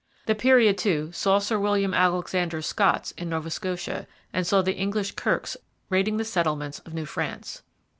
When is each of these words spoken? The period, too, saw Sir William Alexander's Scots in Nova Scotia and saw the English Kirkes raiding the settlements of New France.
The 0.25 0.33
period, 0.33 0.79
too, 0.79 1.11
saw 1.13 1.37
Sir 1.37 1.59
William 1.59 1.93
Alexander's 1.93 2.65
Scots 2.65 3.11
in 3.19 3.29
Nova 3.29 3.51
Scotia 3.51 4.07
and 4.33 4.47
saw 4.47 4.63
the 4.63 4.73
English 4.73 5.11
Kirkes 5.11 5.55
raiding 5.91 6.17
the 6.17 6.25
settlements 6.25 6.79
of 6.79 6.95
New 6.95 7.05
France. 7.05 7.61